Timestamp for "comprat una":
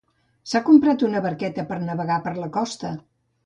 0.69-1.21